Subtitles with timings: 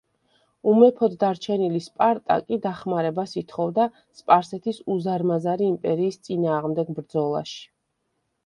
[0.69, 3.87] უმეფოდ დარჩენილი სპარტა კი დახმარებას ითხოვდა
[4.21, 7.63] სპარსეთის უზარმაზარი იმპერიის წინააღმდეგ ბრძოლაში.